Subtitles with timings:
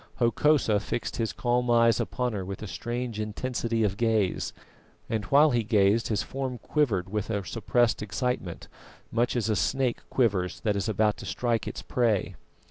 [0.15, 4.51] Hokosa fixed his calm eyes upon her with a strange intensity of gaze,
[5.07, 8.67] and while he gazed his form quivered with a suppressed excitement,
[9.11, 12.33] much as a snake quivers that is about to strike its prey.